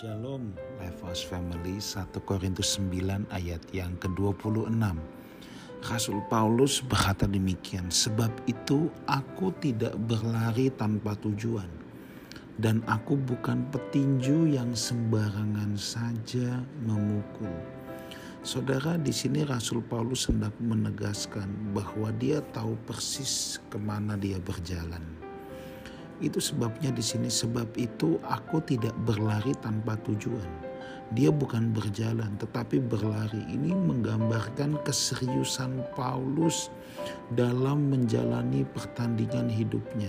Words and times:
Shalom. 0.00 0.56
Lifehouse 0.80 1.20
Family 1.20 1.76
1 1.76 2.16
Korintus 2.24 2.80
9 2.80 3.28
ayat 3.28 3.60
yang 3.76 3.92
ke-26 4.00 4.72
Rasul 5.84 6.16
Paulus 6.32 6.80
berkata 6.80 7.28
demikian 7.28 7.92
Sebab 7.92 8.32
itu 8.48 8.88
aku 9.04 9.52
tidak 9.60 9.92
berlari 10.08 10.72
tanpa 10.80 11.12
tujuan 11.20 11.68
Dan 12.56 12.80
aku 12.88 13.20
bukan 13.20 13.68
petinju 13.68 14.56
yang 14.56 14.72
sembarangan 14.72 15.76
saja 15.76 16.64
memukul. 16.88 17.52
Saudara 18.40 18.96
di 18.96 19.12
sini 19.12 19.44
Rasul 19.44 19.84
Paulus 19.84 20.24
hendak 20.24 20.56
menegaskan 20.56 21.76
bahwa 21.76 22.08
dia 22.16 22.40
tahu 22.56 22.80
persis 22.88 23.60
ke 23.68 23.76
mana 23.76 24.16
dia 24.16 24.40
berjalan 24.40 25.21
itu 26.22 26.38
sebabnya 26.38 26.94
di 26.94 27.02
sini 27.02 27.26
sebab 27.28 27.74
itu 27.74 28.16
aku 28.22 28.62
tidak 28.62 28.94
berlari 29.02 29.52
tanpa 29.58 29.98
tujuan. 30.06 30.72
Dia 31.12 31.28
bukan 31.28 31.76
berjalan 31.76 32.40
tetapi 32.40 32.80
berlari. 32.80 33.44
Ini 33.52 33.76
menggambarkan 33.76 34.80
keseriusan 34.80 35.84
Paulus 35.92 36.72
dalam 37.36 37.92
menjalani 37.92 38.64
pertandingan 38.64 39.52
hidupnya. 39.52 40.08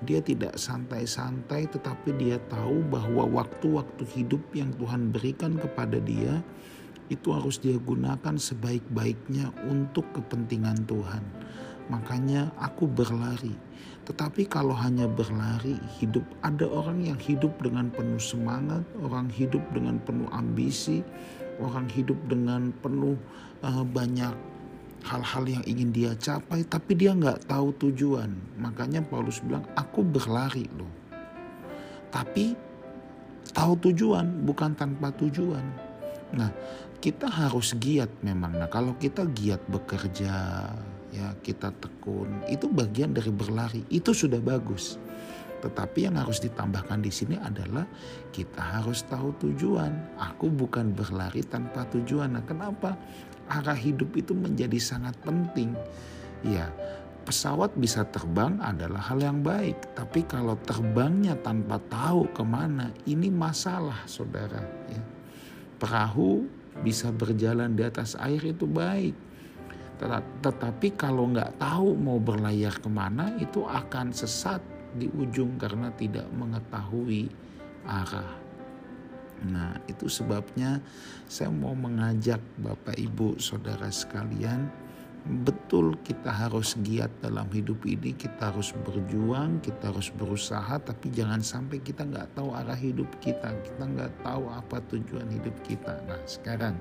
Dia 0.00 0.24
tidak 0.24 0.56
santai-santai 0.56 1.68
tetapi 1.68 2.16
dia 2.16 2.40
tahu 2.48 2.80
bahwa 2.88 3.44
waktu-waktu 3.44 4.00
hidup 4.16 4.40
yang 4.56 4.72
Tuhan 4.80 5.12
berikan 5.12 5.60
kepada 5.60 6.00
dia 6.00 6.40
itu 7.12 7.34
harus 7.36 7.60
dia 7.60 7.76
gunakan 7.76 8.38
sebaik-baiknya 8.38 9.52
untuk 9.68 10.08
kepentingan 10.16 10.88
Tuhan. 10.88 11.24
Makanya 11.90 12.54
aku 12.56 12.86
berlari. 12.86 13.52
Tetapi 14.06 14.46
kalau 14.46 14.74
hanya 14.74 15.10
berlari, 15.10 15.76
hidup 15.98 16.24
ada 16.40 16.64
orang 16.66 17.04
yang 17.04 17.18
hidup 17.18 17.52
dengan 17.58 17.90
penuh 17.90 18.22
semangat, 18.22 18.86
orang 19.02 19.28
hidup 19.28 19.62
dengan 19.74 19.98
penuh 20.02 20.30
ambisi, 20.30 21.02
orang 21.60 21.90
hidup 21.90 22.16
dengan 22.30 22.72
penuh 22.80 23.18
uh, 23.60 23.84
banyak 23.84 24.34
hal-hal 25.04 25.44
yang 25.48 25.64
ingin 25.64 25.90
dia 25.92 26.12
capai, 26.16 26.64
tapi 26.64 26.96
dia 26.96 27.12
nggak 27.12 27.48
tahu 27.48 27.72
tujuan. 27.88 28.30
Makanya 28.60 29.04
Paulus 29.04 29.40
bilang, 29.40 29.64
aku 29.76 30.04
berlari 30.04 30.68
loh. 30.76 30.90
Tapi 32.10 32.52
tahu 33.54 33.72
tujuan, 33.90 34.44
bukan 34.44 34.74
tanpa 34.76 35.14
tujuan. 35.14 35.64
Nah, 36.36 36.50
kita 37.00 37.26
harus 37.26 37.74
giat 37.80 38.10
memang. 38.20 38.54
Nah, 38.60 38.68
kalau 38.68 38.94
kita 38.98 39.24
giat 39.30 39.62
bekerja, 39.66 40.68
ya 41.10 41.34
kita 41.42 41.74
tekun 41.74 42.46
itu 42.46 42.70
bagian 42.70 43.10
dari 43.10 43.30
berlari 43.34 43.82
itu 43.90 44.14
sudah 44.14 44.38
bagus 44.38 44.98
tetapi 45.60 46.08
yang 46.08 46.16
harus 46.16 46.40
ditambahkan 46.40 47.04
di 47.04 47.12
sini 47.12 47.36
adalah 47.36 47.84
kita 48.32 48.80
harus 48.80 49.04
tahu 49.06 49.36
tujuan. 49.44 49.92
Aku 50.16 50.48
bukan 50.48 50.96
berlari 50.96 51.44
tanpa 51.44 51.84
tujuan. 51.92 52.32
Nah, 52.32 52.44
kenapa? 52.48 52.96
Arah 53.46 53.76
hidup 53.76 54.16
itu 54.16 54.32
menjadi 54.32 54.80
sangat 54.80 55.12
penting. 55.20 55.76
Ya, 56.40 56.72
pesawat 57.28 57.76
bisa 57.76 58.08
terbang 58.08 58.56
adalah 58.64 59.04
hal 59.12 59.20
yang 59.20 59.44
baik. 59.44 59.76
Tapi 59.92 60.24
kalau 60.24 60.56
terbangnya 60.64 61.36
tanpa 61.36 61.76
tahu 61.92 62.24
ke 62.32 62.40
mana, 62.40 62.88
ini 63.04 63.28
masalah 63.28 64.00
saudara. 64.08 64.64
Ya. 64.88 65.02
Perahu 65.76 66.48
bisa 66.80 67.12
berjalan 67.12 67.76
di 67.76 67.84
atas 67.84 68.16
air 68.16 68.40
itu 68.40 68.64
baik 68.64 69.12
tetapi 70.40 70.96
kalau 70.96 71.28
nggak 71.28 71.60
tahu 71.60 71.92
mau 71.92 72.16
berlayar 72.16 72.72
ke 72.80 72.88
mana 72.88 73.36
itu 73.36 73.68
akan 73.68 74.16
sesat 74.16 74.64
di 74.96 75.12
ujung 75.12 75.60
karena 75.60 75.92
tidak 75.92 76.24
mengetahui 76.32 77.28
arah. 77.84 78.32
Nah 79.44 79.76
itu 79.88 80.08
sebabnya 80.08 80.80
saya 81.28 81.52
mau 81.52 81.76
mengajak 81.76 82.40
Bapak 82.60 82.96
Ibu 82.96 83.36
Saudara 83.40 83.92
sekalian 83.92 84.68
betul 85.20 86.00
kita 86.00 86.32
harus 86.32 86.80
giat 86.80 87.12
dalam 87.20 87.44
hidup 87.52 87.84
ini 87.84 88.16
kita 88.16 88.48
harus 88.48 88.72
berjuang 88.88 89.60
kita 89.60 89.92
harus 89.92 90.08
berusaha 90.16 90.80
tapi 90.80 91.12
jangan 91.12 91.44
sampai 91.44 91.76
kita 91.84 92.08
nggak 92.08 92.32
tahu 92.32 92.56
arah 92.56 92.76
hidup 92.76 93.08
kita 93.20 93.52
kita 93.60 93.84
nggak 93.84 94.12
tahu 94.24 94.48
apa 94.48 94.80
tujuan 94.88 95.28
hidup 95.28 95.52
kita 95.60 96.00
nah 96.08 96.16
sekarang 96.24 96.72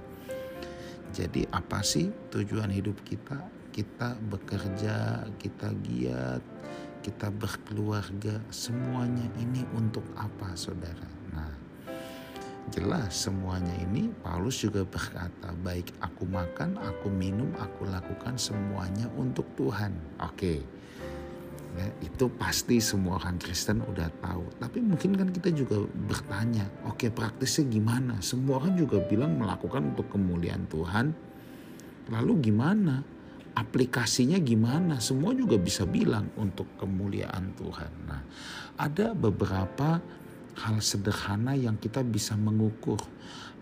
jadi 1.10 1.46
apa 1.50 1.82
sih 1.82 2.14
tujuan 2.30 2.70
hidup 2.70 3.02
kita? 3.02 3.42
Kita 3.70 4.18
bekerja, 4.30 5.26
kita 5.40 5.74
giat, 5.86 6.44
kita 7.02 7.32
berkeluarga, 7.32 8.42
semuanya 8.54 9.26
ini 9.40 9.66
untuk 9.74 10.04
apa 10.20 10.54
saudara? 10.54 11.08
Nah 11.34 11.54
jelas 12.70 13.26
semuanya 13.26 13.74
ini 13.82 14.14
Paulus 14.22 14.62
juga 14.62 14.86
berkata 14.86 15.50
baik 15.66 15.90
aku 16.06 16.30
makan, 16.30 16.78
aku 16.78 17.10
minum, 17.10 17.50
aku 17.58 17.90
lakukan 17.90 18.38
semuanya 18.38 19.10
untuk 19.18 19.50
Tuhan. 19.58 19.98
Oke. 20.22 20.62
Ya, 21.78 21.88
itu 22.02 22.26
pasti 22.34 22.82
semua 22.82 23.20
orang 23.22 23.38
Kristen 23.38 23.84
udah 23.86 24.10
tahu. 24.22 24.58
Tapi 24.58 24.80
mungkin 24.82 25.18
kan 25.18 25.30
kita 25.30 25.50
juga 25.54 25.84
bertanya, 25.86 26.66
oke 26.88 27.06
okay, 27.06 27.10
praktisnya 27.12 27.70
gimana? 27.70 28.22
Semua 28.24 28.64
orang 28.64 28.78
juga 28.80 29.04
bilang 29.04 29.38
melakukan 29.38 29.94
untuk 29.94 30.10
kemuliaan 30.10 30.66
Tuhan. 30.70 31.06
Lalu 32.10 32.34
gimana? 32.50 33.02
Aplikasinya 33.54 34.40
gimana? 34.40 35.04
Semua 35.04 35.36
juga 35.36 35.60
bisa 35.60 35.84
bilang 35.84 36.32
untuk 36.40 36.80
kemuliaan 36.80 37.54
Tuhan. 37.60 37.92
Nah, 38.08 38.22
ada 38.80 39.12
beberapa 39.12 40.00
hal 40.60 40.78
sederhana 40.80 41.56
yang 41.56 41.80
kita 41.80 42.04
bisa 42.04 42.36
mengukur 42.36 43.00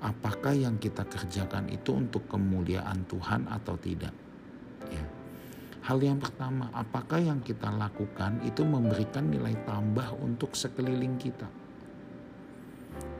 apakah 0.01 0.53
yang 0.53 0.77
kita 0.77 1.05
kerjakan 1.05 1.69
itu 1.73 1.93
untuk 1.93 2.29
kemuliaan 2.29 3.05
Tuhan 3.09 3.49
atau 3.49 3.77
tidak. 3.77 4.26
Hal 5.87 6.03
yang 6.03 6.19
pertama, 6.19 6.67
apakah 6.75 7.15
yang 7.15 7.39
kita 7.39 7.71
lakukan 7.71 8.43
itu 8.43 8.59
memberikan 8.67 9.31
nilai 9.31 9.55
tambah 9.63 10.19
untuk 10.19 10.51
sekeliling 10.51 11.15
kita? 11.15 11.47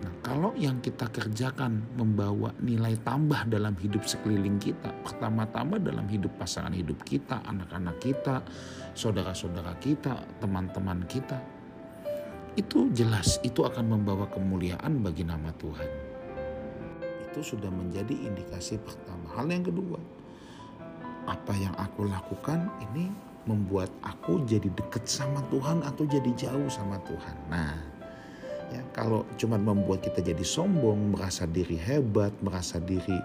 Nah, 0.03 0.13
kalau 0.19 0.51
yang 0.59 0.83
kita 0.83 1.07
kerjakan 1.07 1.95
membawa 1.95 2.51
nilai 2.59 3.00
tambah 3.07 3.47
dalam 3.47 3.72
hidup 3.79 4.03
sekeliling 4.03 4.59
kita, 4.59 4.91
pertama-tama 5.00 5.79
dalam 5.79 6.11
hidup 6.11 6.35
pasangan 6.35 6.75
hidup 6.75 7.00
kita, 7.07 7.39
anak-anak 7.47 8.03
kita, 8.03 8.44
saudara-saudara 8.91 9.72
kita, 9.79 10.28
teman-teman 10.44 11.07
kita, 11.07 11.39
itu 12.59 12.91
jelas 12.91 13.39
itu 13.47 13.63
akan 13.63 13.95
membawa 13.95 14.28
kemuliaan 14.28 14.99
bagi 14.99 15.23
nama 15.23 15.55
Tuhan. 15.55 15.89
Itu 17.31 17.55
sudah 17.55 17.72
menjadi 17.72 18.28
indikasi 18.28 18.75
pertama. 18.84 19.39
Hal 19.39 19.47
yang 19.47 19.63
kedua, 19.63 20.16
apa 21.28 21.54
yang 21.60 21.76
aku 21.76 22.08
lakukan 22.08 22.72
ini 22.90 23.12
membuat 23.48 23.92
aku 24.04 24.44
jadi 24.44 24.68
dekat 24.68 25.08
sama 25.08 25.40
Tuhan 25.52 25.84
atau 25.84 26.04
jadi 26.04 26.32
jauh 26.36 26.68
sama 26.68 27.00
Tuhan. 27.04 27.36
Nah, 27.48 27.76
ya 28.72 28.82
kalau 28.92 29.24
cuma 29.40 29.56
membuat 29.56 30.04
kita 30.04 30.20
jadi 30.20 30.44
sombong, 30.44 31.16
merasa 31.16 31.48
diri 31.48 31.80
hebat, 31.80 32.32
merasa 32.44 32.80
diri 32.80 33.16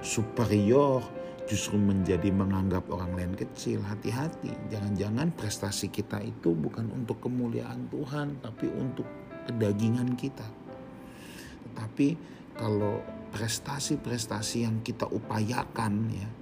superior, 0.00 1.04
justru 1.44 1.76
menjadi 1.76 2.32
menganggap 2.32 2.88
orang 2.88 3.12
lain 3.16 3.34
kecil. 3.36 3.84
Hati-hati, 3.84 4.52
jangan-jangan 4.72 5.28
prestasi 5.36 5.92
kita 5.92 6.24
itu 6.24 6.56
bukan 6.56 6.88
untuk 6.92 7.20
kemuliaan 7.20 7.88
Tuhan, 7.92 8.40
tapi 8.40 8.68
untuk 8.72 9.04
kedagingan 9.44 10.16
kita. 10.16 10.48
Tetapi 11.68 12.08
kalau 12.56 13.04
prestasi-prestasi 13.30 14.64
yang 14.64 14.80
kita 14.80 15.06
upayakan 15.06 15.94
ya 16.10 16.39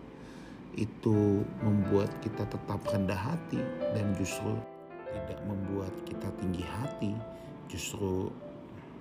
itu 0.79 1.43
membuat 1.59 2.07
kita 2.23 2.47
tetap 2.47 2.79
rendah 2.87 3.19
hati 3.19 3.59
dan 3.99 4.15
justru 4.15 4.55
tidak 5.11 5.43
membuat 5.43 5.91
kita 6.07 6.31
tinggi 6.39 6.63
hati, 6.63 7.13
justru 7.67 8.31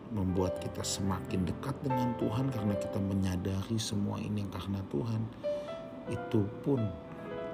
membuat 0.09 0.57
kita 0.57 0.81
semakin 0.81 1.45
dekat 1.45 1.75
dengan 1.85 2.17
Tuhan 2.17 2.49
karena 2.49 2.73
kita 2.81 2.97
menyadari 2.97 3.77
semua 3.77 4.17
ini 4.17 4.41
karena 4.49 4.81
Tuhan. 4.89 5.21
Itu 6.09 6.47
pun 6.63 6.81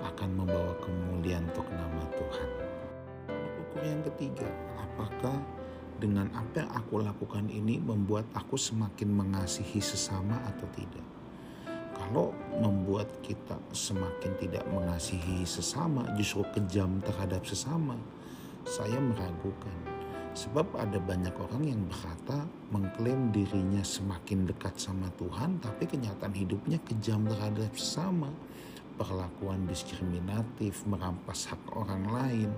akan 0.05 0.29
membawa 0.39 0.77
kemuliaan 0.79 1.49
untuk 1.51 1.67
nama 1.73 2.03
Tuhan. 2.15 2.49
Ukur 3.65 3.81
yang 3.83 4.03
ketiga, 4.13 4.47
apakah 4.77 5.35
dengan 5.97 6.29
apa 6.37 6.63
yang 6.63 6.71
aku 6.77 7.01
lakukan 7.01 7.49
ini 7.49 7.81
membuat 7.81 8.29
aku 8.37 8.55
semakin 8.55 9.09
mengasihi 9.09 9.81
sesama 9.81 10.37
atau 10.47 10.69
tidak? 10.77 11.12
Kalau 12.13 12.29
membuat 12.61 13.09
kita 13.25 13.57
semakin 13.73 14.37
tidak 14.37 14.61
mengasihi 14.69 15.41
sesama, 15.49 16.05
justru 16.13 16.45
kejam 16.53 17.01
terhadap 17.01 17.41
sesama, 17.41 17.97
saya 18.69 19.01
meragukan. 19.01 19.73
Sebab 20.37 20.77
ada 20.77 21.01
banyak 21.01 21.33
orang 21.33 21.73
yang 21.73 21.81
berkata 21.89 22.45
mengklaim 22.69 23.33
dirinya 23.33 23.81
semakin 23.81 24.45
dekat 24.45 24.77
sama 24.77 25.09
Tuhan, 25.17 25.57
tapi 25.57 25.89
kenyataan 25.89 26.37
hidupnya 26.37 26.77
kejam 26.85 27.25
terhadap 27.25 27.73
sesama. 27.73 28.29
Perlakuan 28.93 29.65
diskriminatif, 29.65 30.85
merampas 30.85 31.49
hak 31.49 31.65
orang 31.73 32.13
lain, 32.13 32.53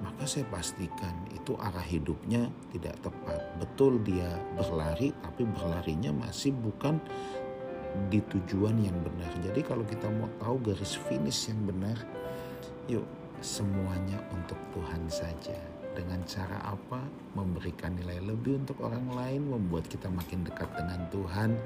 maka 0.00 0.24
saya 0.24 0.48
pastikan 0.48 1.12
itu 1.36 1.52
arah 1.60 1.84
hidupnya 1.84 2.48
tidak 2.72 2.96
tepat. 3.04 3.52
Betul 3.60 4.00
dia 4.00 4.32
berlari, 4.56 5.12
tapi 5.20 5.44
berlarinya 5.44 6.24
masih 6.24 6.56
bukan 6.56 6.96
di 8.08 8.20
tujuan 8.22 8.76
yang 8.78 8.96
benar. 9.02 9.32
Jadi 9.42 9.60
kalau 9.64 9.84
kita 9.84 10.08
mau 10.08 10.30
tahu 10.38 10.72
garis 10.72 10.96
finish 11.08 11.50
yang 11.50 11.60
benar, 11.66 11.98
yuk 12.88 13.04
semuanya 13.40 14.18
untuk 14.34 14.58
Tuhan 14.74 15.06
saja. 15.10 15.58
Dengan 15.98 16.22
cara 16.30 16.62
apa? 16.62 17.02
Memberikan 17.34 17.98
nilai 17.98 18.22
lebih 18.22 18.62
untuk 18.62 18.78
orang 18.86 19.10
lain, 19.18 19.50
membuat 19.50 19.90
kita 19.90 20.06
makin 20.06 20.46
dekat 20.46 20.70
dengan 20.78 21.10
Tuhan, 21.10 21.58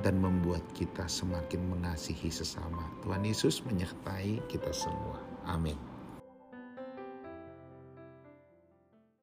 dan 0.00 0.16
membuat 0.16 0.64
kita 0.72 1.04
semakin 1.04 1.60
mengasihi 1.76 2.32
sesama. 2.32 2.88
Tuhan 3.04 3.28
Yesus 3.28 3.60
menyertai 3.68 4.40
kita 4.48 4.72
semua. 4.72 5.20
Amin. 5.44 5.95